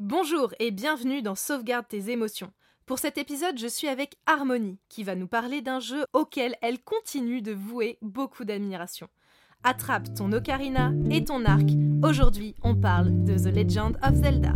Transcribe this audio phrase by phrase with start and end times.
[0.00, 2.50] Bonjour et bienvenue dans Sauvegarde tes émotions.
[2.86, 6.82] Pour cet épisode, je suis avec Harmonie, qui va nous parler d'un jeu auquel elle
[6.82, 9.08] continue de vouer beaucoup d'admiration.
[9.62, 11.68] Attrape ton ocarina et ton arc.
[12.02, 14.54] Aujourd'hui, on parle de The Legend of Zelda.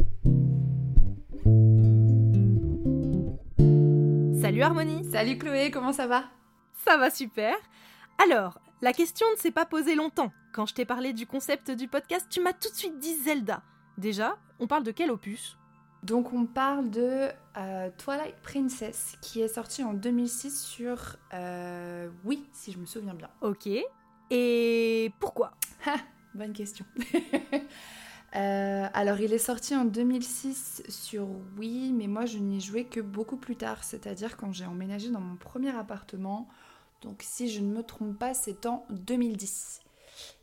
[4.40, 6.24] Salut Harmonie Salut Chloé, comment ça va?
[6.86, 7.54] Ça va super
[8.16, 10.32] Alors, la question ne s'est pas posée longtemps.
[10.54, 13.62] Quand je t'ai parlé du concept du podcast, tu m'as tout de suite dit Zelda.
[13.98, 15.56] Déjà, on parle de quel opus?
[16.02, 22.44] Donc on parle de euh, Twilight Princess qui est sorti en 2006 sur euh, oui,
[22.52, 23.30] si je me souviens bien.
[23.40, 23.68] Ok.
[24.30, 25.52] Et pourquoi?
[26.34, 26.84] Bonne question.
[28.36, 32.84] Euh, alors il est sorti en 2006 sur Wii, mais moi je n'y ai joué
[32.84, 36.48] que beaucoup plus tard, c'est-à-dire quand j'ai emménagé dans mon premier appartement.
[37.02, 39.83] Donc si je ne me trompe pas, c'est en 2010.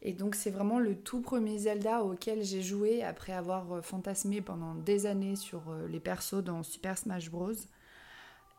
[0.02, 4.42] Et donc c'est vraiment le tout premier Zelda auquel j'ai joué après avoir euh, fantasmé
[4.42, 7.54] pendant des années sur euh, les persos dans Super Smash Bros.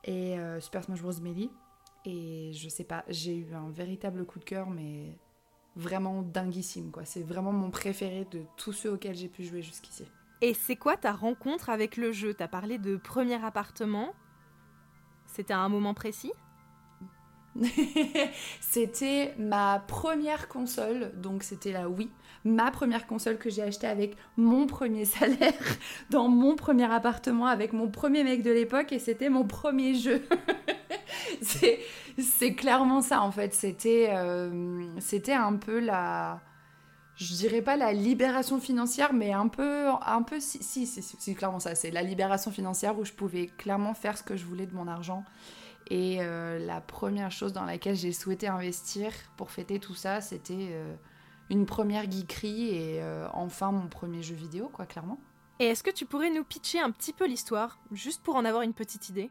[0.05, 1.21] Et euh, Super Smash Bros.
[1.21, 1.51] Melee.
[2.05, 5.17] Et je sais pas, j'ai eu un véritable coup de cœur, mais
[5.77, 7.05] vraiment dinguissime quoi.
[7.05, 10.05] C'est vraiment mon préféré de tous ceux auxquels j'ai pu jouer jusqu'ici.
[10.41, 12.35] Et c'est quoi ta rencontre avec le jeu?
[12.35, 14.13] T'as parlé de premier appartement.
[15.27, 16.33] C'était à un moment précis?
[18.61, 22.09] c'était ma première console, donc c'était la Wii,
[22.45, 25.53] ma première console que j'ai achetée avec mon premier salaire
[26.11, 30.23] dans mon premier appartement avec mon premier mec de l'époque et c'était mon premier jeu.
[31.43, 36.41] c'est clairement ça en fait, c'était euh, c'était un peu la
[37.17, 41.61] je dirais pas la libération financière, mais un peu, un peu, si, si, c'est clairement
[41.61, 44.75] ça, c'est la libération financière où je pouvais clairement faire ce que je voulais de
[44.75, 45.25] mon argent
[45.93, 50.71] et euh, la première chose dans laquelle j'ai souhaité investir pour fêter tout ça, c'était
[50.71, 50.95] euh,
[51.51, 55.21] une première geekerie et euh, enfin mon premier jeu vidéo, quoi, clairement.
[55.59, 58.63] Et est-ce que tu pourrais nous pitcher un petit peu l'histoire, juste pour en avoir
[58.63, 59.31] une petite idée?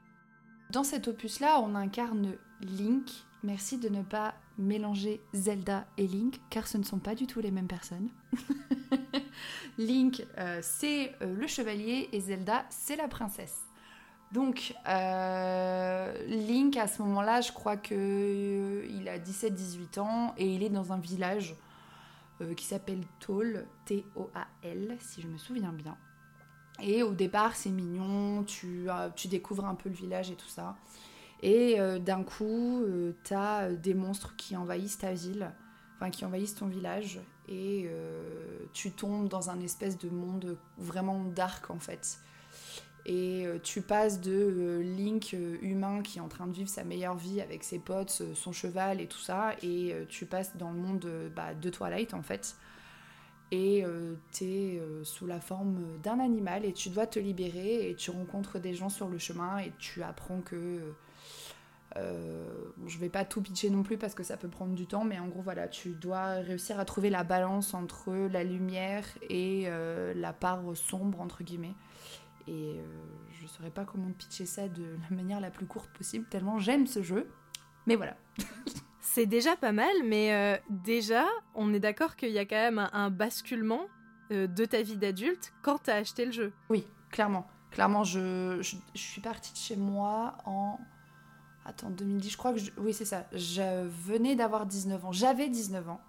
[0.69, 3.09] Dans cet opus-là, on incarne Link.
[3.41, 7.39] Merci de ne pas mélanger Zelda et Link, car ce ne sont pas du tout
[7.41, 8.09] les mêmes personnes.
[9.79, 10.27] Link,
[10.61, 13.63] c'est le chevalier et Zelda, c'est la princesse.
[14.31, 20.63] Donc, euh, Link, à ce moment-là, je crois qu'il euh, a 17-18 ans et il
[20.63, 21.55] est dans un village
[22.39, 25.97] euh, qui s'appelle Tol, T-O-A-L, si je me souviens bien.
[26.81, 30.77] Et au départ, c'est mignon, tu, tu, découvres un peu le village et tout ça.
[31.43, 32.83] Et d'un coup,
[33.23, 35.51] tu as des monstres qui envahissent ta ville,
[35.95, 37.87] enfin qui envahissent ton village, et
[38.73, 42.19] tu tombes dans un espèce de monde vraiment dark en fait
[43.05, 46.69] et euh, tu passes de euh, Link euh, humain qui est en train de vivre
[46.69, 50.71] sa meilleure vie avec ses potes, son cheval et tout ça, et tu passes dans
[50.71, 52.55] le monde bah, de Twilight en fait.
[53.53, 53.83] Et
[54.31, 58.59] tu es sous la forme d'un animal et tu dois te libérer et tu rencontres
[58.59, 60.79] des gens sur le chemin et tu apprends que...
[61.95, 65.19] je vais pas tout pitcher non plus parce que ça peut prendre du temps, mais
[65.19, 69.67] en gros voilà, tu dois réussir à trouver la balance entre la lumière et
[70.15, 71.75] la part sombre entre guillemets.
[72.47, 72.83] Et euh,
[73.31, 76.59] je ne saurais pas comment pitcher ça de la manière la plus courte possible, tellement
[76.59, 77.29] j'aime ce jeu.
[77.87, 78.15] Mais voilà.
[78.99, 81.25] C'est déjà pas mal, mais euh, déjà,
[81.55, 83.87] on est d'accord qu'il y a quand même un, basculement
[84.31, 86.53] euh, de ta vie d'adulte quand tu as acheté le jeu.
[86.69, 87.47] Oui, clairement.
[87.71, 90.77] Clairement, je, je, suis partie de chez moi en.
[91.65, 92.59] Attends, 2010, je crois que.
[92.77, 93.25] Oui, c'est ça.
[93.33, 95.11] Je venais d'avoir 19 ans.
[95.11, 96.01] J'avais 19 ans.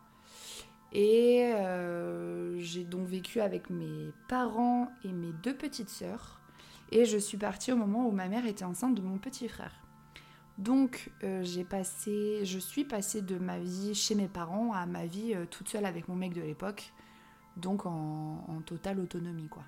[0.93, 6.41] Et euh, j'ai donc vécu avec mes parents et mes deux petites sœurs.
[6.91, 9.73] Et je suis partie au moment où ma mère était enceinte de mon petit frère.
[10.59, 15.07] Donc euh, j'ai passé, je suis passée de ma vie chez mes parents à ma
[15.07, 16.93] vie euh, toute seule avec mon mec de l'époque.
[17.57, 19.65] Donc en, totale autonomie quoi.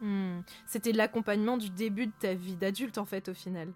[0.00, 0.40] Hmm.
[0.66, 3.72] C'était l'accompagnement du début de ta vie d'adulte en fait au final.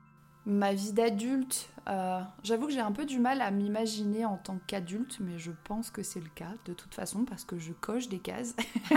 [0.49, 4.59] Ma vie d'adulte, euh, j'avoue que j'ai un peu du mal à m'imaginer en tant
[4.67, 8.09] qu'adulte, mais je pense que c'est le cas de toute façon parce que je coche
[8.09, 8.57] des cases.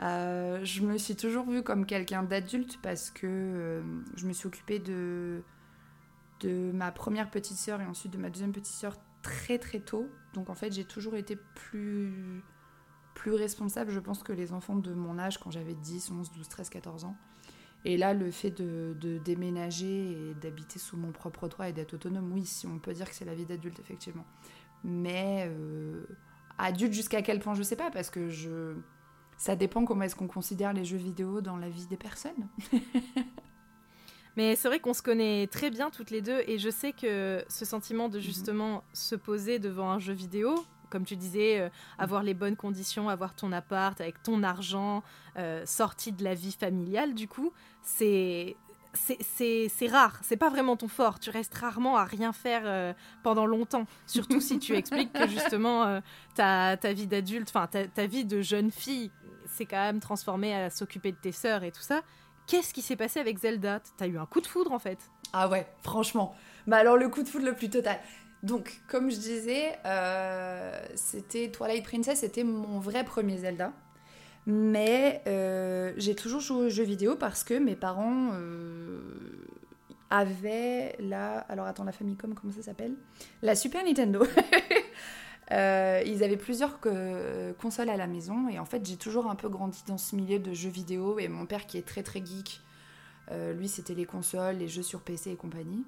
[0.00, 3.82] Euh, je me suis toujours vue comme quelqu'un d'adulte parce que euh,
[4.16, 5.40] je me suis occupée de,
[6.40, 10.08] de ma première petite sœur et ensuite de ma deuxième petite sœur très très tôt.
[10.34, 12.42] Donc en fait j'ai toujours été plus,
[13.14, 16.48] plus responsable, je pense, que les enfants de mon âge quand j'avais 10, 11, 12,
[16.48, 17.16] 13, 14 ans.
[17.84, 22.32] Et là, le fait de, déménager et d'habiter sous mon propre toit et d'être autonome,
[22.32, 24.24] oui, si on peut dire que c'est la vie d'adulte, effectivement.
[24.82, 26.04] Mais euh,
[26.58, 28.74] adulte jusqu'à quel point, je sais pas, parce que je...
[29.36, 32.48] ça dépend comment est-ce qu'on considère les jeux vidéo dans la vie des personnes.
[34.36, 37.44] Mais c'est vrai qu'on se connaît très bien toutes les deux et je sais que
[37.48, 40.56] ce sentiment de justement se poser devant un jeu vidéo,
[40.94, 41.68] comme tu disais, euh,
[41.98, 45.02] avoir les bonnes conditions, avoir ton appart avec ton argent,
[45.64, 47.52] sorti de la vie familiale, du coup,
[47.82, 48.56] c'est
[48.92, 51.18] c'est rare, c'est pas vraiment ton fort.
[51.18, 52.94] Tu restes rarement à rien faire
[53.24, 53.86] pendant longtemps.
[54.06, 56.00] Surtout si tu expliques que justement
[56.36, 59.10] ta, ta, vie d'adulte, enfin ta, ta, vie de jeune fille,
[59.46, 62.02] s'est quand même transformée à s'occuper de tes sœurs et tout ça.
[62.46, 63.80] Qu'est-ce qui s'est passé avec Zelda?
[63.96, 64.98] T'as eu un coup de foudre en fait?
[65.32, 66.34] Ah ouais, franchement.
[66.66, 67.98] Bah alors le coup de foudre le plus total.
[68.44, 73.72] Donc, comme je disais, euh, c'était Twilight Princess, c'était mon vrai premier Zelda.
[74.44, 79.00] Mais euh, j'ai toujours joué aux jeux vidéo parce que mes parents euh,
[80.10, 81.38] avaient la.
[81.38, 82.96] Alors attends, la Famicom, comment ça s'appelle?
[83.40, 84.26] La Super Nintendo.
[85.50, 86.80] ils avaient plusieurs
[87.58, 90.38] consoles à la maison et en fait j'ai toujours un peu grandi dans ce milieu
[90.38, 92.60] de jeux vidéo et mon père qui est très très geek,
[93.54, 95.84] lui c'était les consoles, les jeux sur PC et compagnie.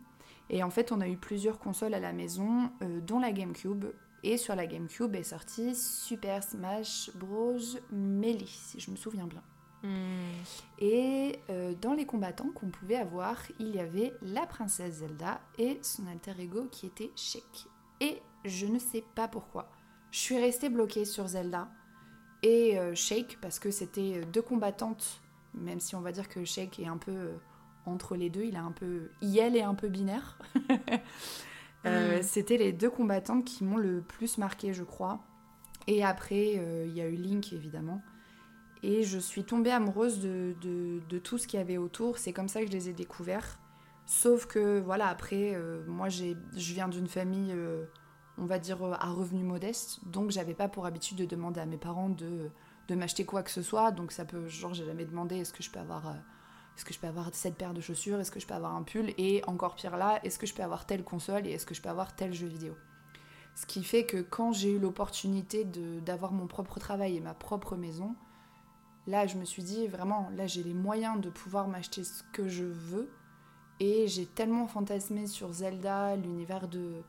[0.51, 3.87] Et en fait, on a eu plusieurs consoles à la maison, euh, dont la GameCube.
[4.23, 7.59] Et sur la GameCube est sorti Super Smash Bros.
[7.93, 9.43] Melee, si je me souviens bien.
[9.83, 10.33] Hmm.
[10.79, 15.79] Et euh, dans les combattants qu'on pouvait avoir, il y avait la princesse Zelda et
[15.83, 17.67] son alter ego qui était Sheik.
[18.01, 19.71] Et je ne sais pas pourquoi.
[20.11, 21.69] Je suis restée bloquée sur Zelda
[22.43, 25.21] et euh, Sheik parce que c'était deux combattantes,
[25.55, 27.35] même si on va dire que Sheik est un peu
[27.87, 29.11] entre les deux, il a un peu.
[29.23, 30.38] Yel est un peu binaire.
[31.85, 32.23] Euh, mm.
[32.25, 35.21] C'était les deux combattantes qui m'ont le plus marqué, je crois.
[35.87, 38.03] Et après, euh, il y a eu Link, évidemment.
[38.83, 42.19] Et je suis tombée amoureuse de, de, tout ce qu'il y avait autour.
[42.19, 43.61] C'est comme ça que je les ai découverts.
[44.05, 47.55] Sauf que, voilà, après, euh, moi, je viens d'une famille,
[48.37, 50.00] on va dire, à revenus modestes.
[50.09, 52.50] Donc, j'avais pas pour habitude de demander à mes parents de,
[52.88, 53.93] de m'acheter quoi que ce soit.
[53.93, 54.49] Donc, ça peut.
[54.49, 56.17] Genre, j'ai jamais demandé est-ce que je peux avoir
[56.76, 58.20] est-ce que je peux avoir cette paire de chaussures?
[58.20, 59.14] Est-ce que je peux avoir un pull?
[59.17, 61.81] Et encore pire là, est-ce que je peux avoir telle console Et est-ce que je
[61.81, 62.76] peux avoir tel jeu vidéo?
[63.55, 67.76] Ce qui fait que quand j'ai eu l'opportunité d'avoir mon propre travail et ma propre
[67.76, 68.14] maison,
[69.06, 72.46] là je me suis dit vraiment, là j'ai les moyens de pouvoir m'acheter ce que
[72.46, 73.11] je veux.
[73.81, 77.02] Et j'ai tellement fantasmé sur Zelda, l'univers de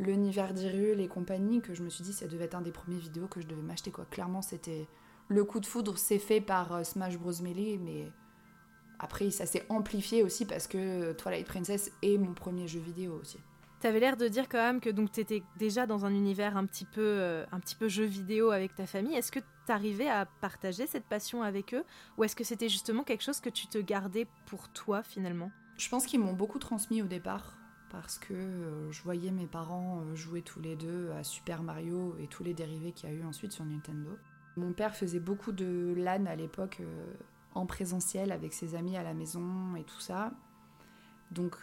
[0.00, 2.98] l'univers d'Hyrule et compagnie que je me suis dit ça devait être un des premiers
[2.98, 4.04] vidéos que je devais m'acheter quoi.
[4.10, 4.88] Clairement c'était
[5.28, 8.10] le coup de foudre c'est fait par euh, Smash Bros Melee mais
[9.04, 13.36] après, ça s'est amplifié aussi parce que Twilight Princess est mon premier jeu vidéo aussi.
[13.80, 16.86] T'avais l'air de dire quand même que donc t'étais déjà dans un univers un petit
[16.86, 19.14] peu euh, un petit peu jeu vidéo avec ta famille.
[19.14, 21.84] Est-ce que t'arrivais à partager cette passion avec eux
[22.16, 25.50] ou est-ce que c'était justement quelque chose que tu te gardais pour toi finalement?
[25.76, 27.58] Je pense qu'ils m'ont beaucoup transmis au départ
[27.90, 32.16] parce que euh, je voyais mes parents euh, jouer tous les deux à Super Mario
[32.18, 34.16] et tous les dérivés qu'il y a eu ensuite sur Nintendo.
[34.56, 36.80] Mon père faisait beaucoup de LAN à l'époque
[37.54, 40.32] en présentiel avec ses amis à la maison et tout ça.
[41.30, 41.56] Donc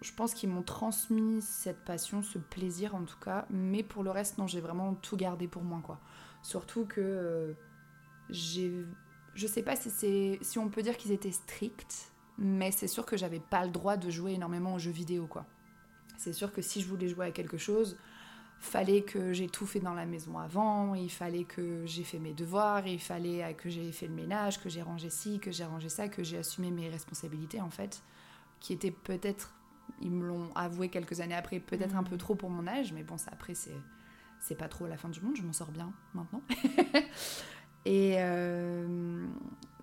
[0.00, 4.10] je pense qu'ils m'ont transmis cette passion, ce plaisir en tout cas, mais pour le
[4.10, 6.00] reste non, j'ai vraiment tout gardé pour moi quoi.
[6.42, 7.52] Surtout que euh,
[8.30, 8.84] j'ai
[9.34, 13.06] je sais pas si c'est si on peut dire qu'ils étaient stricts, mais c'est sûr
[13.06, 15.46] que j'avais pas le droit de jouer énormément aux jeux vidéo quoi.
[16.16, 17.96] C'est sûr que si je voulais jouer à quelque chose,
[18.62, 22.32] fallait que j'ai tout fait dans la maison avant, il fallait que j'ai fait mes
[22.32, 25.88] devoirs, il fallait que j'ai fait le ménage, que j'ai rangé ci, que j'ai rangé
[25.88, 28.02] ça, que j'ai assumé mes responsabilités en fait,
[28.60, 29.52] qui étaient peut-être,
[30.00, 32.18] ils me l'ont avoué quelques années après, peut-être un peu mmh.
[32.18, 33.76] trop pour mon âge, mais bon, ça après c'est
[34.38, 36.42] c'est pas trop la fin du monde, je m'en sors bien maintenant.
[37.84, 38.86] Et euh,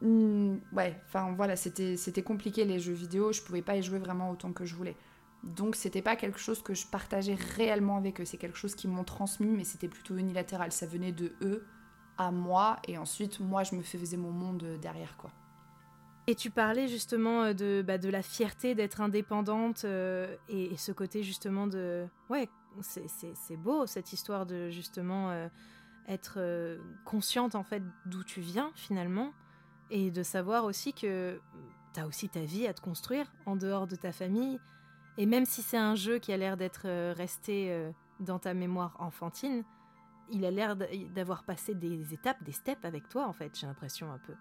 [0.02, 4.32] mm, ouais, enfin voilà, c'était compliqué les jeux vidéo, je pouvais pas y jouer vraiment
[4.32, 4.96] autant que je voulais.
[5.44, 8.90] Donc c'était pas quelque chose que je partageais réellement avec eux, c'est quelque chose qu'ils
[8.90, 10.72] m'ont transmis, mais c'était plutôt unilatéral.
[10.72, 11.66] Ça venait de eux
[12.18, 15.32] à moi, et ensuite moi je me faisais mon monde derrière quoi.
[16.30, 20.92] Et tu parlais justement euh, de, bah, de la fierté d'être indépendante euh, et, ce
[20.92, 22.06] côté justement de...
[22.30, 22.48] Ouais,
[22.82, 25.48] c'est beau cette histoire de justement euh,
[26.08, 26.40] être
[27.04, 29.34] consciente en fait d'où tu viens finalement
[29.90, 31.42] et de savoir aussi que
[31.96, 34.60] tu as aussi ta vie à te construire en dehors de ta famille
[35.20, 38.54] et même si c'est un jeu qui a l'air d'être euh, resté euh, dans ta
[38.54, 39.66] mémoire enfantine,
[40.32, 44.10] il a l'air d'avoir passé des étapes, des steps avec toi en fait, j'ai l'impression
[44.10, 44.34] un peu.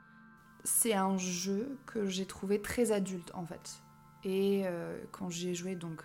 [0.63, 3.83] C'est un jeu que j'ai trouvé très adulte en fait.
[4.23, 6.05] Et euh, quand j'ai joué donc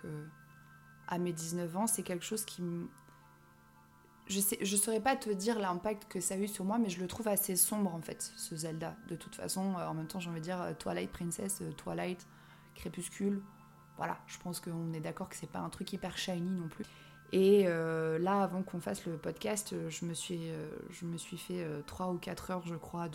[1.06, 2.62] à mes 19 ans, c'est quelque chose qui.
[4.26, 6.88] Je sais, je saurais pas te dire l'impact que ça a eu sur moi, mais
[6.88, 8.96] je le trouve assez sombre en fait, ce Zelda.
[9.06, 12.26] De toute façon, en même temps, j'ai envie de dire Twilight Princess, Twilight,
[12.74, 13.42] Crépuscule,
[13.96, 16.84] voilà, je pense qu'on est d'accord que c'est pas un truc hyper shiny non plus.
[17.32, 21.38] Et euh, là, avant qu'on fasse le podcast, je me suis, euh, je me suis
[21.38, 23.08] fait 3 euh, ou 4 heures, je crois,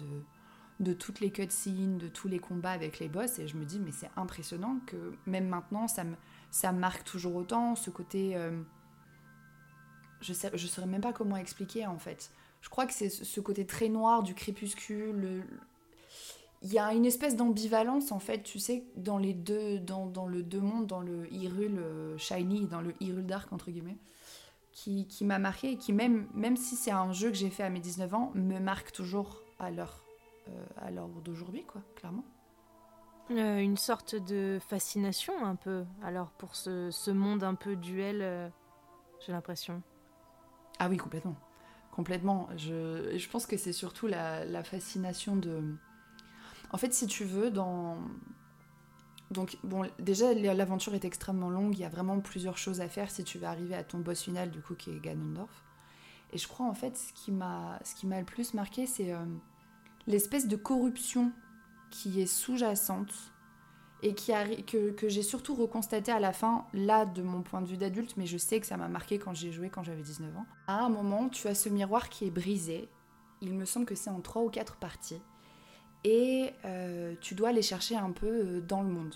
[0.80, 3.40] de, toutes les cutscenes, de tous les combats avec les boss.
[3.40, 6.16] Et je me dis, mais c'est impressionnant que même maintenant, ça me,
[6.52, 8.36] ça marque toujours autant, ce côté
[10.22, 12.32] je sais, saurais même pas comment expliquer en fait.
[12.62, 15.46] Je crois que c'est ce côté très noir du crépuscule.
[16.62, 20.26] Il y a une espèce d'ambivalence en fait, tu sais, dans les deux, dans, dans
[20.26, 23.98] le deux mondes, dans le Hyrule euh, shiny et dans le Hyrule dark entre guillemets,
[24.72, 27.64] qui, qui m'a marqué et qui même, même si c'est un jeu que j'ai fait
[27.64, 30.04] à mes 19 ans, me marque toujours à l'heure,
[30.50, 32.26] euh, à l'heure d'aujourd'hui quoi, clairement.
[33.32, 38.52] Euh, une sorte de fascination un peu, alors pour ce, ce monde un peu duel,
[39.26, 39.82] j'ai l'impression.
[40.80, 41.36] Ah oui, complètement.
[41.92, 42.48] Complètement.
[42.56, 45.76] Je, je pense que c'est surtout la, la, fascination de.
[46.72, 47.98] En fait, si tu veux, dans.
[49.32, 51.78] Donc, bon, déjà, l'aventure est extrêmement longue.
[51.78, 54.22] Il y a vraiment plusieurs choses à faire si tu veux arriver à ton boss
[54.22, 55.64] final, du coup, qui est Ganondorf.
[56.34, 59.26] Et je crois, en fait, ce qui m'a le plus marqué, c'est euh,
[60.08, 61.32] l'espèce de corruption
[61.92, 63.14] qui est sous-jacente
[64.02, 64.32] et qui
[64.66, 68.26] que, j'ai surtout reconstaté à la fin, là de mon point de vue d'adulte, mais
[68.26, 70.46] je sais que ça m'a marqué quand j'ai joué quand j'avais 19 ans.
[70.68, 72.88] À un moment, tu as ce miroir qui est brisé,
[73.42, 75.22] il me semble que c'est en 3 ou 4 parties,
[76.04, 79.16] et euh, tu dois aller chercher un peu euh, dans le monde.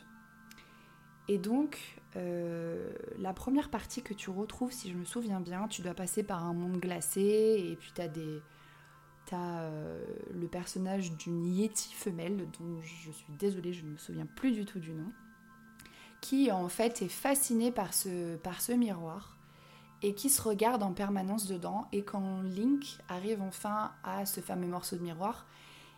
[1.28, 5.82] Et donc, euh, la première partie que tu retrouves, si je me souviens bien, tu
[5.82, 8.42] dois passer par un monde glacé, et puis tu as des
[9.26, 9.70] T'as
[10.34, 14.66] le personnage d'une Yeti femelle, dont je suis désolée, je ne me souviens plus du
[14.66, 15.14] tout du nom,
[16.20, 19.38] qui en fait est fasciné par ce, par ce miroir
[20.04, 21.88] et qui se regarde en permanence dedans.
[21.94, 25.48] Et quand Link arrive enfin à ce fameux morceau de miroir,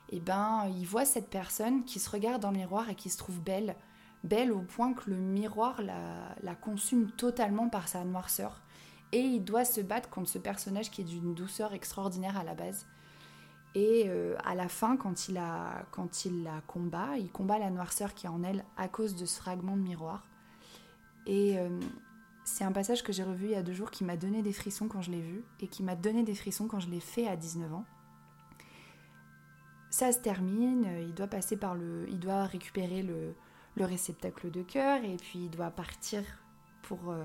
[0.09, 3.09] et eh ben, il voit cette personne qui se regarde dans le miroir et qui
[3.09, 3.75] se trouve belle,
[4.23, 8.61] belle au point que le miroir la, la consume totalement par sa noirceur.
[9.11, 12.53] Et il doit se battre contre ce personnage qui est d'une douceur extraordinaire à la
[12.53, 12.85] base.
[13.75, 18.29] Et euh, à la fin, quand il, la combat, il combat la noirceur qui est
[18.29, 20.25] en elle à cause de ce fragment de miroir.
[21.25, 21.69] Et euh,
[22.45, 24.53] c'est un passage que j'ai revu il y a deux jours qui m'a donné des
[24.53, 27.27] frissons quand je l'ai vu et qui m'a donné des frissons quand je l'ai fait
[27.27, 27.85] à 19 ans.
[29.95, 32.05] Ça se termine, il doit passer par le.
[32.09, 33.33] Il doit récupérer le,
[33.75, 36.21] le réceptacle de cœur et puis il doit partir
[36.81, 37.11] pour.
[37.11, 37.23] Euh,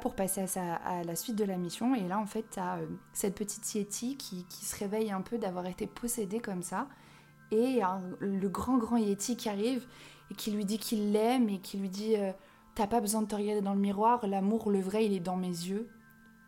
[0.00, 1.94] pour passer à, la suite de la mission.
[1.94, 5.36] Et là, en fait, tu as euh, cette petite Yeti qui, se réveille un peu
[5.36, 6.88] d'avoir été possédée comme ça.
[7.50, 7.82] Et
[8.20, 9.86] le grand, grand Yeti qui arrive
[10.30, 12.32] et qui lui dit qu'il l'aime et qui lui dit euh,
[12.74, 15.36] T'as pas besoin de te regarder dans le miroir, l'amour, le vrai, il est dans
[15.36, 15.90] mes yeux.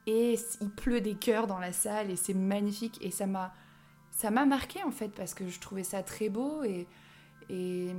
[0.06, 2.96] Et il pleut des cœurs dans la salle et c'est magnifique.
[3.02, 3.52] Et ça m'a
[4.18, 6.88] ça m'a marqué en fait parce que je trouvais ça très beau et,
[7.48, 7.94] et,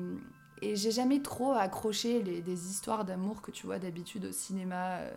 [0.61, 5.15] j'ai jamais trop accroché les, des histoires d'amour que tu vois d'habitude au cinéma, euh,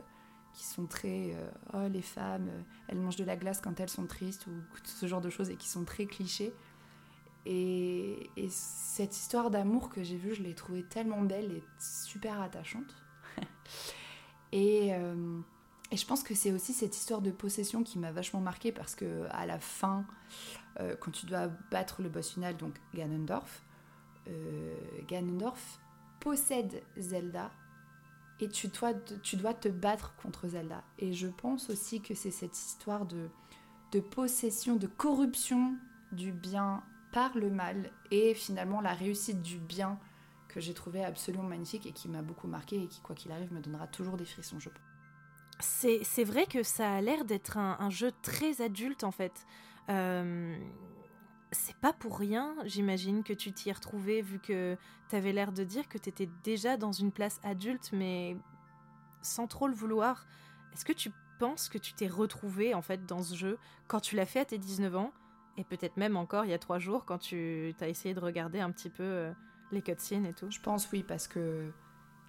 [0.54, 1.34] qui sont très.
[1.34, 4.52] Euh, oh, les femmes, euh, elles mangent de la glace quand elles sont tristes, ou
[4.84, 6.54] ce genre de choses, et qui sont très clichés.
[7.46, 12.94] Et cette histoire d'amour que j'ai vue, je l'ai trouvée tellement belle et super attachante.
[14.52, 14.92] et,
[15.92, 18.94] et, je pense que c'est aussi cette histoire de possession qui m'a vachement marquée parce
[18.94, 20.04] que à la fin,
[21.00, 23.62] quand tu dois battre le boss final, donc Ganondorf,
[24.28, 24.74] euh,
[25.08, 25.80] Ganondorf
[26.20, 27.50] possède Zelda
[28.40, 30.82] et tu dois, tu dois te battre contre Zelda.
[30.98, 33.28] Et je pense aussi que c'est cette histoire de,
[33.92, 35.76] de possession, de corruption
[36.12, 36.82] du bien
[37.12, 39.98] par le mal et finalement la réussite du bien
[40.48, 43.52] que j'ai trouvé absolument magnifique et qui m'a beaucoup marqué et qui, quoi qu'il arrive,
[43.52, 44.91] me donnera toujours des frissons, je pense.
[45.60, 49.46] C'est vrai que ça a l'air d'être un, jeu très adulte en fait.
[49.90, 50.56] Euh,
[51.52, 54.76] c'est pas pour rien, j'imagine, que tu t'y es retrouvé, vu que
[55.08, 58.36] t'avais l'air de dire que t'étais déjà dans une place adulte, mais
[59.20, 60.26] sans trop le vouloir.
[60.72, 64.16] Est-ce que tu penses que tu t'es retrouvé, en fait, dans ce jeu quand tu
[64.16, 65.12] l'as fait à tes 19 ans
[65.58, 68.60] Et peut-être même encore il y a trois jours, quand tu as essayé de regarder
[68.60, 69.32] un petit peu euh,
[69.70, 70.50] les cutscenes et tout?
[70.50, 71.70] Je pense oui, parce que,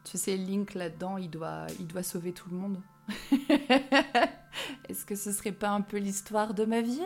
[0.03, 2.81] tu sais, Link, là-dedans, il doit, il doit sauver tout le monde.
[4.89, 7.01] Est-ce que ce serait pas un peu l'histoire de ma vie?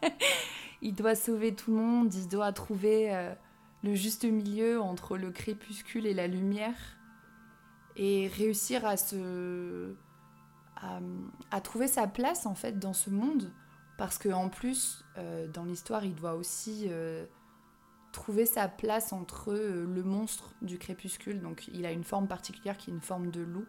[0.82, 3.32] Il doit sauver tout le monde, il doit trouver euh,
[3.84, 6.76] le juste milieu entre le crépuscule et la lumière
[7.94, 9.94] et réussir à se
[11.52, 13.52] à, trouver sa place en fait dans ce monde.
[13.96, 17.26] Parce que en plus euh, dans l'histoire il doit aussi euh,
[18.10, 21.40] trouver sa place entre le monstre du crépuscule.
[21.40, 23.66] Donc il a une forme particulière qui est une forme de loup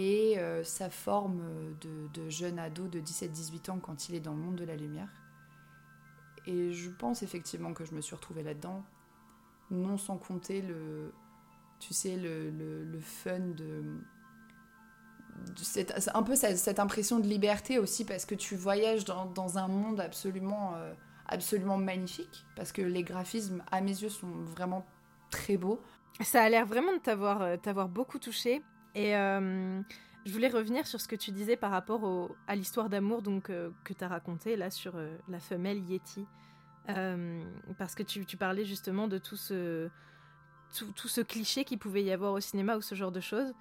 [0.00, 1.42] et sa forme
[1.80, 4.76] de, de jeune ado de 17-18 ans quand il est dans le monde de la
[4.76, 5.08] lumière.
[6.46, 8.82] Et je pense effectivement que je me suis retrouvée là-dedans,
[9.70, 11.12] non sans compter le,
[11.78, 13.82] tu sais, le, le, fun de,
[15.56, 19.68] cette, un peu cette, impression de liberté aussi parce que tu voyages dans, dans un
[19.68, 20.94] monde absolument, euh,
[21.26, 24.86] absolument magnifique parce que les graphismes à mes yeux sont vraiment
[25.30, 25.82] très beaux.
[26.22, 28.62] Ça a l'air vraiment de euh, t'avoir beaucoup touché
[28.94, 29.80] et euh,
[30.24, 33.92] Je voulais revenir sur ce que tu disais par rapport à l'histoire d'amour donc que
[33.92, 34.94] tu as racontée là sur
[35.28, 36.26] la femelle Yeti.
[36.86, 39.88] parce que tu, parlais justement de tout ce,
[40.72, 43.52] tout, ce cliché qu'il pouvait y avoir au cinéma ou ce genre de choses.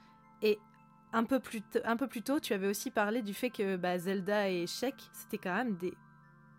[0.41, 0.60] Et
[1.13, 3.98] un peu, plus un peu plus tôt, tu avais aussi parlé du fait que bah,
[3.98, 5.93] Zelda et Sheik, c'était quand même des,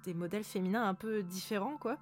[0.04, 1.98] des modèles féminins un peu différents, quoi.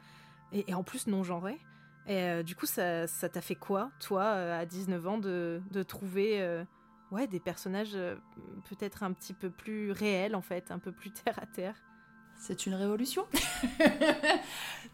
[0.52, 1.61] Et, en plus non genrés.
[2.08, 5.82] Et euh, du coup, ça t'a fait quoi, toi, euh, à 19 ans, de, de
[5.82, 6.62] trouver euh,
[7.10, 7.96] ouais, des personnages
[8.68, 11.75] peut-être un petit peu plus réels, en fait, un peu plus terre à terre?
[12.38, 13.26] C'est une révolution?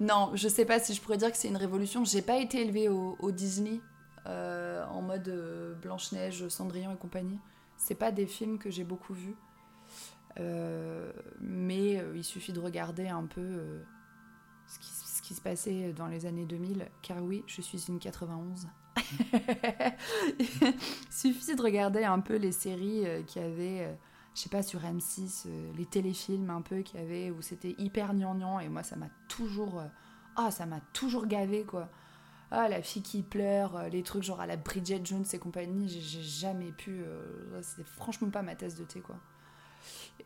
[0.01, 2.05] Non, je sais pas si je pourrais dire que c'est une révolution.
[2.05, 3.81] J'ai pas été élevée au, Disney.
[4.27, 7.39] En mode Blanche-Neige, Cendrillon et compagnie.
[7.77, 9.37] C'est pas des films que j'ai beaucoup vus.
[11.41, 13.85] Mais il suffit de regarder un peu
[14.67, 14.91] ce qui,
[15.23, 18.69] ce, qui, se passait dans les années 2000, car oui, je suis une 91.
[20.41, 20.47] il
[21.11, 23.97] suffit de regarder un peu les séries qui avaient,
[24.35, 28.61] je sais pas, sur M6, les téléfilms un peu qui avaient, où c'était hyper gnangnan,
[28.61, 29.83] et moi ça m'a toujours...
[30.37, 31.89] ah, ça m'a toujours gavé quoi
[32.55, 35.89] ah, la fille qui pleure, euh, les trucs genre à la Bridget Jones et compagnie,
[35.89, 37.03] j'ai jamais pu.
[37.03, 39.17] Euh, c'était franchement pas ma tasse de thé, quoi.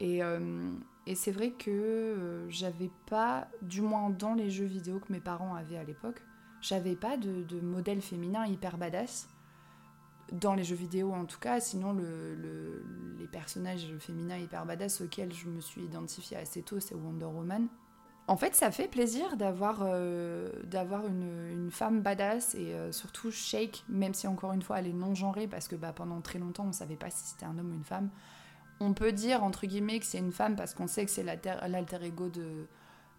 [0.00, 0.72] Et, euh,
[1.06, 5.54] et c'est vrai que j'avais pas, du moins dans les jeux vidéo que mes parents
[5.54, 6.22] avaient à l'époque,
[6.60, 9.28] j'avais pas de, de, modèle féminin hyper badass.
[10.32, 12.84] Dans les jeux vidéo en tout cas, sinon le,
[13.20, 17.68] les personnages féminins hyper badass auxquels je me suis identifiée assez tôt, c'est Wonder Woman.
[18.28, 20.50] En fait, ça fait plaisir d'avoir euh,
[21.08, 25.14] une, femme badass et euh, surtout Shake, même si encore une fois elle est non
[25.14, 27.75] genrée parce que bah, pendant très longtemps on savait pas si c'était un homme ou
[27.75, 28.10] une femme.
[28.80, 32.04] On peut dire entre guillemets que c'est une femme parce qu'on sait que c'est l'alter
[32.04, 32.66] ego de,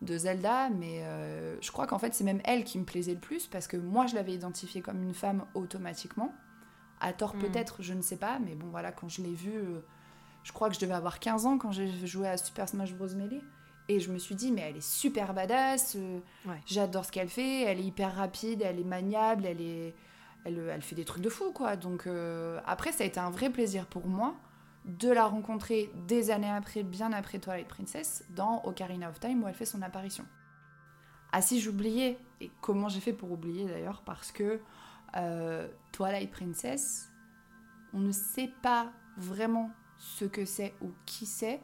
[0.01, 3.19] de Zelda, mais euh, je crois qu'en fait c'est même elle qui me plaisait le
[3.19, 6.33] plus parce que moi je l'avais identifiée comme une femme automatiquement.
[6.99, 7.39] À tort hmm.
[7.39, 9.61] peut-être, je ne sais pas, mais bon voilà, quand je l'ai vue,
[10.43, 13.09] je crois que je devais avoir 15 ans quand j'ai joué à Super Smash Bros.
[13.15, 13.41] Melee.
[13.89, 16.19] Et je me suis dit, mais elle est super badass, euh,
[16.65, 19.95] j'adore ce qu'elle fait, elle est hyper rapide, elle est maniable, elle, est,
[20.43, 21.77] elle, elle fait des trucs de fou, quoi.
[21.77, 24.35] Donc euh, après, ça a été un vrai plaisir pour moi
[24.87, 29.47] de la rencontrer des années après, bien après Twilight Princess, dans Ocarina of Time, où
[29.47, 30.25] elle fait son apparition.
[31.31, 34.59] Ah si, j'oubliais, et comment j'ai fait pour oublier d'ailleurs, parce que
[35.15, 37.11] euh, Twilight Princess,
[37.93, 41.61] on ne sait pas vraiment ce que c'est ou qui c'est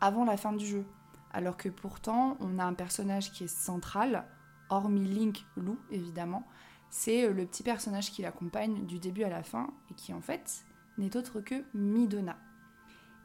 [0.00, 0.84] avant la fin du jeu
[1.32, 4.24] alors que pourtant on a un personnage qui est central,
[4.70, 6.46] hormis Link Lou évidemment,
[6.90, 10.20] c'est euh, le petit personnage qui l'accompagne du début à la fin et qui en
[10.20, 10.64] fait
[10.96, 12.36] n'est autre que Midona.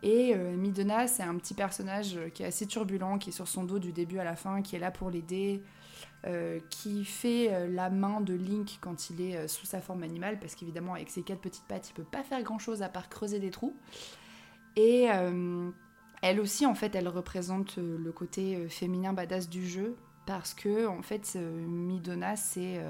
[0.04, 3.48] Et euh, Midona, c'est un petit personnage euh, qui est assez turbulent, qui est sur
[3.48, 5.64] son dos du début à la fin, qui est là pour l'aider,
[6.70, 10.94] qui fait la main de Link quand il est sous sa forme animale, parce qu'évidemment
[10.94, 13.52] avec ses quatre petites pattes, il peut pas faire grand chose à part creuser des
[13.52, 13.76] trous.
[14.78, 15.10] Et
[16.24, 20.54] elle aussi, en fait, elle représente euh, le côté euh, féminin badass du jeu parce
[20.54, 22.82] que, en fait, euh, Midona, c'est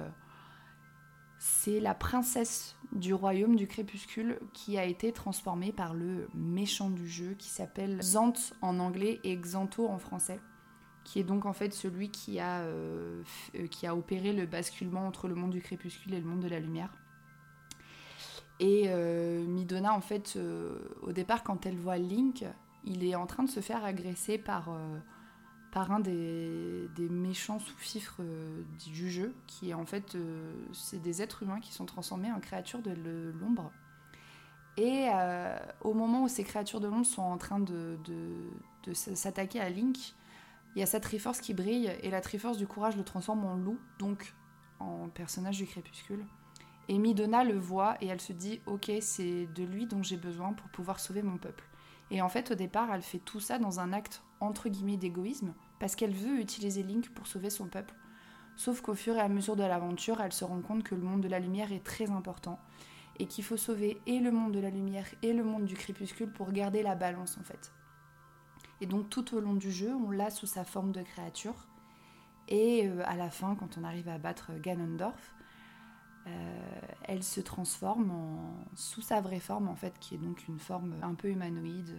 [1.45, 7.05] c'est la princesse du royaume du crépuscule qui a été transformée par le méchant du
[7.05, 10.39] jeu qui s'appelle Zant en anglais et Xanto en français,
[11.03, 12.65] qui est donc en fait celui qui a,
[13.71, 16.61] qui a opéré le basculement entre le monde du crépuscule et le monde de la
[16.61, 16.93] lumière.
[18.61, 18.87] Et
[19.45, 20.39] Midona, en fait,
[21.01, 22.45] au départ, quand elle voit Link,
[22.85, 24.97] il est en train de se faire agresser par, euh,
[25.73, 31.41] par un des, méchants sous-fifres euh, du jeu, qui en fait, euh, c'est des êtres
[31.41, 33.71] humains qui sont transformés en créatures de l'ombre.
[34.77, 35.07] Et
[35.81, 40.15] au moment où ces créatures de l'ombre sont en train de, de, s'attaquer à Link,
[40.75, 43.55] il y a sa Triforce qui brille, et la Triforce du courage le transforme en
[43.55, 44.33] loup, donc
[44.79, 46.25] en personnage du crépuscule.
[46.89, 50.53] Et Midona le voit et elle se dit Ok, c'est de lui dont j'ai besoin
[50.53, 51.63] pour pouvoir sauver mon peuple.
[52.13, 55.53] Et en fait, au départ, elle fait tout ça dans un acte entre guillemets d'égoïsme,
[55.79, 57.95] parce qu'elle veut utiliser Link pour sauver son peuple.
[58.55, 61.21] Sauf qu'au fur et à mesure de l'aventure, elle se rend compte que le monde
[61.21, 62.59] de la lumière est très important,
[63.19, 66.31] et qu'il faut sauver et le monde de la lumière et le monde du crépuscule
[66.31, 67.71] pour garder la balance en fait.
[68.79, 71.67] Et donc tout au long du jeu, on l'a sous sa forme de créature.
[72.47, 75.35] Et euh, à la fin, quand on arrive à battre Ganondorf,
[76.27, 76.52] euh,
[77.07, 78.13] elle se transforme
[78.75, 81.97] sous sa vraie forme en fait, qui est donc une forme un peu humanoïde,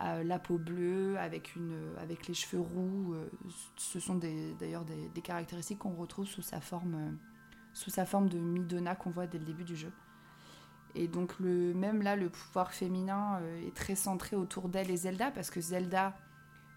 [0.00, 3.14] la peau bleue, avec, une, avec les cheveux roux.
[3.14, 3.30] Euh,
[3.76, 4.20] ce sont
[4.58, 7.18] d'ailleurs des, caractéristiques qu'on retrouve sous sa forme,
[7.72, 9.92] sous sa forme de Midona qu'on voit dès le début du jeu.
[10.94, 14.96] Et donc le, même là, le pouvoir féminin euh, est très centré autour d'elle et
[14.96, 16.14] Zelda, parce que Zelda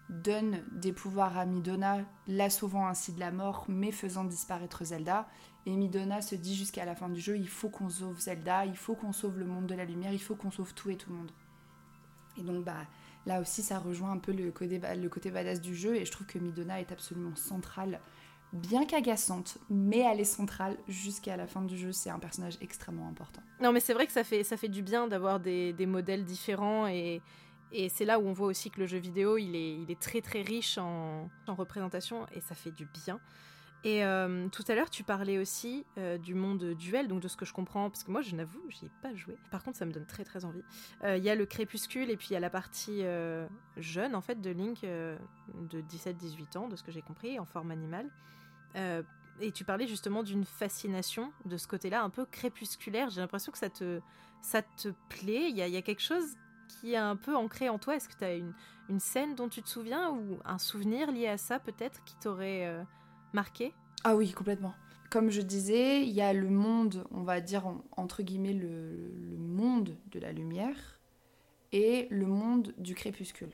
[0.08, 5.28] donne des pouvoirs à Midona, la sauvant ainsi de la mort, mais faisant disparaître Zelda.
[5.66, 8.76] Et Midona se dit jusqu'à la fin du jeu, il faut qu'on sauve Zelda, il
[8.76, 11.10] faut qu'on sauve le monde de la lumière, il faut qu'on sauve tout et tout
[11.10, 11.32] le monde.
[12.38, 12.86] Et donc, bah,
[13.26, 14.78] là aussi, ça rejoint un peu le côté,
[15.30, 15.96] badass du jeu.
[15.96, 18.00] Et je trouve que Midona est absolument centrale,
[18.52, 21.92] bien qu'agaçante, mais elle est centrale jusqu'à la fin du jeu.
[21.92, 23.42] C'est un personnage extrêmement important.
[23.60, 26.24] Non, mais c'est vrai que ça fait, ça fait du bien d'avoir des, des, modèles
[26.24, 26.86] différents.
[26.86, 27.20] Et,
[27.72, 30.00] et c'est là où on voit aussi que le jeu vidéo, il est, il est
[30.00, 32.26] très très riche en, en représentation.
[32.34, 33.20] Et ça fait du bien.
[33.84, 37.36] Et euh, tout à l'heure, tu parlais aussi euh, du monde duel, donc de ce
[37.36, 39.36] que je comprends, parce que moi, je n'avoue, j'y ai pas joué.
[39.50, 40.64] Par contre, ça me donne très très envie.
[41.04, 43.02] Euh, il y a le crépuscule et puis il y a la partie
[43.76, 47.70] jeune, en fait, de Link de 17-18 ans, de ce que j'ai compris, en forme
[47.70, 48.10] animale.
[48.74, 53.10] et tu parlais justement d'une fascination de ce côté-là, un peu crépusculaire.
[53.10, 54.00] J'ai l'impression que ça te,
[54.42, 55.50] ça te plaît.
[55.50, 56.34] Il y, y, a quelque chose
[56.68, 57.96] qui est un peu ancré en toi.
[57.96, 58.52] Est-ce que tu as une,
[58.88, 62.84] une, scène dont tu te souviens ou un souvenir lié à ça, peut-être, qui t'aurait
[63.32, 63.72] marqué?
[64.04, 64.74] Ah oui, complètement.
[65.10, 69.96] Comme je disais, il y a le monde, on va dire entre guillemets le, monde
[70.12, 71.00] de la lumière
[71.72, 73.52] et le monde du crépuscule.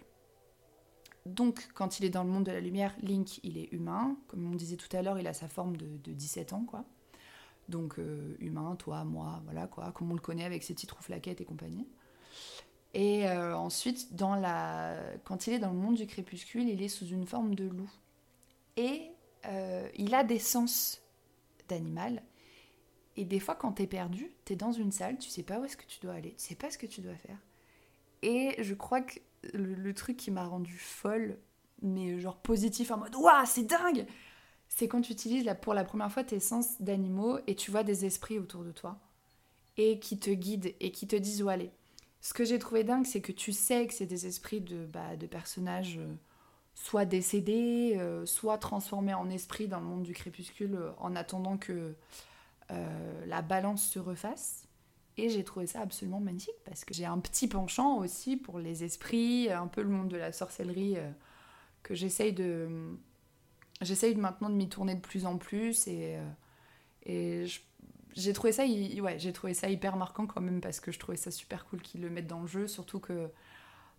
[1.27, 4.17] Donc, quand il est dans le monde de la lumière, Link, il est humain.
[4.29, 6.85] Comme on disait tout à l'heure, il a sa forme de, 17 ans, quoi.
[7.69, 9.91] Donc, euh, humain, toi, moi, voilà, quoi.
[9.93, 11.89] Comme on le connaît avec ses titres flaquettes et compagnie.
[12.95, 14.97] Et euh, ensuite, dans la...
[15.25, 17.91] quand il est dans le monde du crépuscule, il est sous une forme de loup.
[18.77, 19.11] Et
[19.47, 21.03] euh, il a des sens
[21.69, 22.23] d'animal.
[23.17, 25.77] Et des fois, quand t'es perdu, t'es dans une salle, tu sais pas où est-ce
[25.77, 27.39] que tu dois aller, tu sais pas ce que tu dois faire.
[28.23, 29.19] Et je crois que
[29.53, 31.39] le, truc qui m'a rendu folle,
[31.83, 34.07] mais genre positif en mode Waouh, c'est dingue
[34.69, 38.05] C'est quand tu utilises pour la première fois tes sens d'animaux et tu vois des
[38.05, 38.99] esprits autour de toi
[39.77, 41.71] et qui te guident et qui te disent où aller.
[42.25, 45.15] Ce que j'ai trouvé dingue, c'est que tu sais que c'est des esprits de, bah,
[45.15, 45.99] de personnages.
[45.99, 46.15] Euh,
[46.75, 51.57] soit décédé, euh, soit transformé en esprit dans le monde du crépuscule euh, en attendant
[51.57, 51.95] que
[53.27, 54.67] la balance se refasse.
[55.19, 58.83] Et j'ai trouvé ça absolument magnifique parce que j'ai un petit penchant aussi pour les
[58.83, 60.97] esprits, un peu le monde de la sorcellerie
[61.83, 62.97] que j'essaye de.
[63.83, 66.19] J'essaye maintenant de m'y tourner de plus en plus et,
[67.05, 67.45] et
[68.15, 71.31] j'ai trouvé ça j'ai trouvé ça hyper marquant quand même parce que je trouvais ça
[71.31, 73.29] super cool qu'ils le mettent dans le jeu surtout que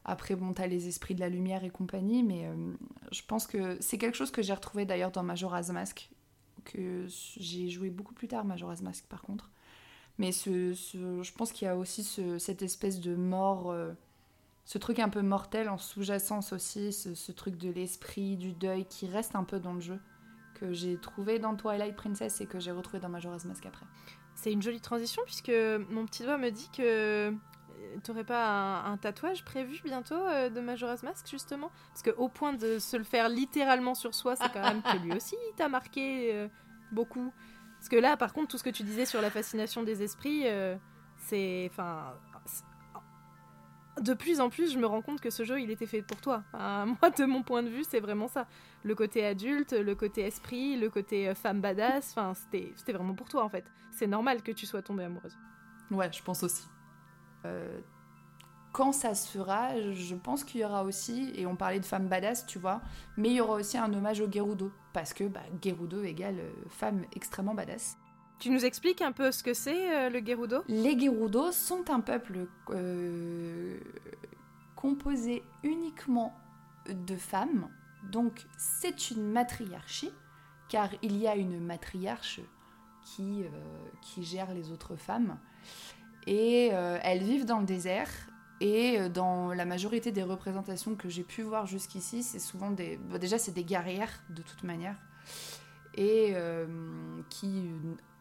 [0.05, 2.73] après, bon, t'as les esprits de la lumière et compagnie, mais euh,
[3.11, 6.11] je pense que c'est quelque chose que j'ai retrouvé d'ailleurs dans Majora's Mask,
[6.63, 9.49] que j'ai joué beaucoup plus tard, Majora's Mask par contre.
[10.19, 12.03] Mais ce, je pense qu'il y a aussi
[12.39, 13.93] cette espèce de mort, euh,
[14.63, 19.07] ce truc un peu mortel en sous-jacence aussi, ce, truc de l'esprit, du deuil qui
[19.07, 19.99] reste un peu dans le jeu,
[20.59, 23.85] que j'ai trouvé dans Twilight Princess et que j'ai retrouvé dans Majora's Mask après.
[24.33, 25.51] C'est une jolie transition puisque
[25.89, 27.33] mon petit doigt me dit que
[28.03, 31.71] t'aurais pas un, tatouage prévu bientôt euh, de Majora's Mask justement?
[31.89, 35.13] Parce qu'au point de se le faire littéralement sur soi, c'est quand même que lui
[35.13, 36.47] aussi t'a marqué euh,
[36.91, 37.31] beaucoup.
[37.77, 40.43] Parce que là, par contre, tout ce que tu disais sur la fascination des esprits,
[40.45, 40.75] euh,
[41.17, 42.13] c'est, enfin,
[44.01, 46.19] de plus en plus, je me rends compte que ce jeu, il était fait pour
[46.21, 46.43] toi.
[46.53, 48.47] moi, de mon point de vue, c'est vraiment ça.
[48.83, 53.43] Le côté adulte, le côté esprit, le côté femme badass, enfin, c'était vraiment pour toi
[53.43, 53.65] en fait.
[53.91, 55.37] C'est normal que tu sois tombée amoureuse.
[55.91, 56.67] Ouais, je pense aussi.
[57.45, 57.79] Euh,
[58.73, 62.07] quand ça se fera, je pense qu'il y aura aussi, et on parlait de femme
[62.07, 62.81] badass, tu vois,
[63.15, 66.51] mais il y aura aussi un hommage au Gerudo, parce que bah, Gerudo égale euh,
[66.67, 67.97] femme extrêmement badass.
[68.39, 70.63] Tu nous expliques un peu ce que c'est euh, le Gerudo?
[70.67, 72.47] Les Gerudo sont un peuple
[74.75, 76.37] composé uniquement
[76.87, 77.69] de femmes,
[78.11, 80.11] donc c'est une matriarchie,
[80.69, 82.41] car il y a une matriarche
[83.03, 83.45] qui,
[84.01, 85.37] qui gère les autres femmes.
[86.27, 88.09] Et euh, elles vivent dans le désert.
[88.61, 92.99] Et euh, dans la majorité des représentations que j'ai pu voir jusqu'ici, c'est souvent des.
[93.19, 94.95] déjà, c'est des guerrières, de toute manière.
[95.93, 96.65] Et euh,
[97.29, 97.69] qui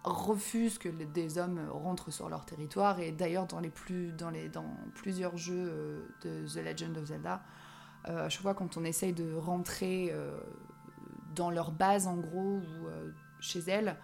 [0.05, 3.01] refusent que des hommes rentrent sur leur territoire.
[3.01, 7.43] Et d'ailleurs, dans, les plus, dans, les, dans plusieurs jeux de The Legend of Zelda,
[8.05, 10.15] à chaque fois quand on essaye de rentrer
[11.35, 12.89] dans leur base, en gros, ou
[13.41, 13.97] chez elles,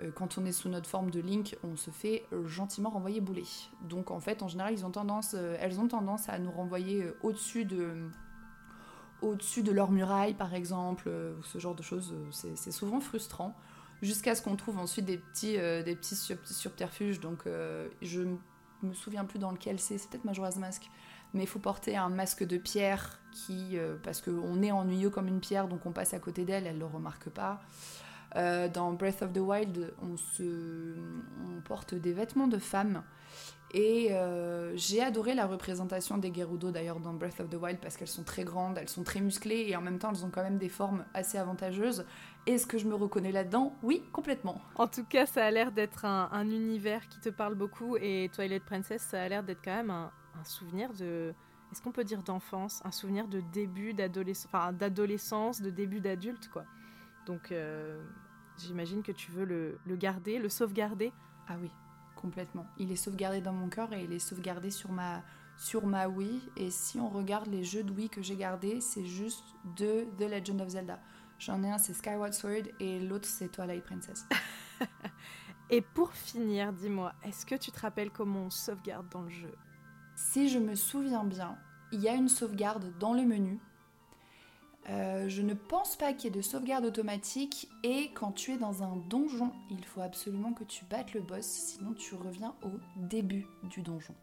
[0.00, 3.20] euh, quand on est sous notre forme de Link, on se fait euh, gentiment renvoyer
[3.20, 3.44] bouler.
[3.82, 7.04] Donc en fait, en général, ils ont tendance, euh, elles ont tendance à nous renvoyer
[7.22, 8.08] au-dessus de,
[9.22, 12.14] au-dessus de leur muraille, par exemple, ou ce genre de choses.
[12.30, 13.56] C'est souvent frustrant,
[14.02, 17.20] jusqu'à ce qu'on trouve ensuite des petits, petits subterfuges.
[17.20, 17.44] Donc
[18.02, 18.20] je
[18.82, 20.90] me souviens plus dans lequel c'est, c'est peut-être Majora's Mask.
[21.34, 25.40] Mais il faut porter un masque de pierre qui, parce qu'on est ennuyeux comme une
[25.40, 27.60] pierre, donc on passe à côté d'elle, elle ne le remarque pas.
[28.36, 30.94] Euh, dans Breath of the Wild, on, se,
[31.64, 33.02] porte des vêtements de femmes.
[33.72, 37.98] Et euh, j'ai adoré la représentation des Gerudo d'ailleurs dans Breath of the Wild parce
[37.98, 40.42] qu'elles sont très grandes, elles sont très musclées et en même temps elles ont quand
[40.42, 42.06] même des formes assez avantageuses.
[42.48, 43.76] Est-ce que je me reconnais là-dedans?
[43.82, 44.58] Oui, complètement.
[44.76, 48.64] En tout cas, ça a l'air d'être un, univers qui te parle beaucoup et Twilight
[48.64, 50.10] Princess, ça a l'air d'être quand même un,
[50.44, 51.34] souvenir de
[51.70, 56.48] est-ce qu'on peut dire d'enfance, un souvenir de début d'adolescence, enfin d'adolescence, de début d'adulte,
[56.48, 56.64] quoi.
[57.26, 58.02] Donc, euh,
[58.56, 61.12] j'imagine que tu veux le, le, garder, le sauvegarder.
[61.48, 61.70] Ah oui,
[62.16, 62.64] complètement.
[62.78, 65.22] Il est sauvegardé dans mon cœur et il est sauvegardé sur ma,
[65.58, 66.40] sur ma Wii.
[66.56, 69.44] Et si on regarde les jeux de Wii que j'ai gardés, c'est juste
[69.76, 70.98] de The Legend of Zelda.
[71.38, 74.26] J'en ai un, c'est Skyward Sword, et l'autre, c'est Twilight Princess.
[75.70, 79.54] et pour finir, dis-moi, est-ce que tu te rappelles comment on sauvegarde dans le jeu?
[80.16, 81.56] Si je me souviens bien,
[81.92, 83.58] il y a une sauvegarde dans le menu.
[84.90, 88.56] Euh, je ne pense pas qu'il y ait de sauvegarde automatique et quand tu es
[88.56, 92.70] dans un donjon, il faut absolument que tu battes le boss, sinon tu reviens au
[92.96, 94.14] début du donjon.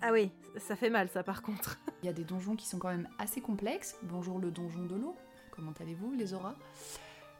[0.00, 1.78] Ah oui, ça fait mal ça par contre.
[2.02, 3.96] Il y a des donjons qui sont quand même assez complexes.
[4.02, 5.14] Bonjour le donjon de l'eau,
[5.54, 6.54] comment allez-vous les auras?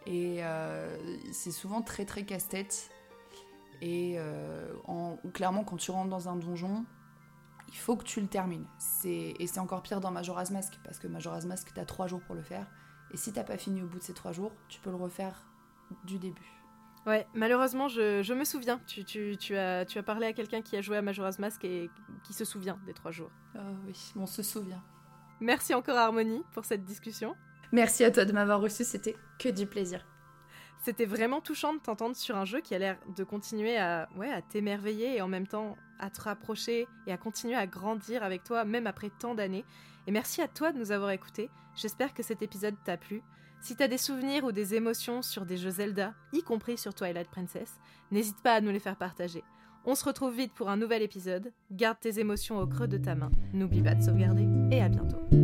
[0.07, 0.97] Et euh,
[1.33, 2.91] c'est souvent très très casse-tête.
[3.81, 4.73] Et euh,
[5.33, 6.85] clairement quand tu rentres dans un donjon,
[7.69, 8.67] il faut que tu le termines.
[9.05, 12.35] Et c'est encore pire dans Majora's Mask, parce que Majora's Mask, t'as trois jours pour
[12.35, 12.67] le faire.
[13.13, 15.49] Et si t'as pas fini au bout de ces trois jours, tu peux le refaire
[16.05, 16.51] du début.
[17.07, 18.81] Ouais, malheureusement, je, me souviens.
[18.87, 21.91] Tu, tu, as, tu as parlé à quelqu'un qui a joué à Majora's Mask et
[22.23, 23.31] qui se souvient des trois jours.
[23.57, 24.83] Oh oui, on se souvient.
[25.41, 27.37] Merci encore Harmonie pour cette discussion.
[27.75, 30.07] Merci à toi de m'avoir reçu, c'était que du plaisir.
[30.85, 34.31] C'était vraiment touchant de t'entendre sur un jeu qui a l'air de continuer à, ouais,
[34.31, 38.45] à t'émerveiller et en même temps à te rapprocher et à continuer à grandir avec
[38.45, 39.65] toi même après tant d'années.
[40.07, 41.51] Et merci à toi de nous avoir écoutés.
[41.75, 43.23] J'espère que cet épisode t'a plu.
[43.61, 47.29] Si t'as des souvenirs ou des émotions sur des jeux Zelda, y compris sur Twilight
[47.29, 47.81] Princess,
[48.13, 49.43] n'hésite pas à nous les faire partager.
[49.85, 51.53] On se retrouve vite pour un nouvel épisode.
[51.73, 53.33] Garde tes émotions au creux de ta main.
[53.53, 55.44] N'oublie pas de sauvegarder et à bientôt.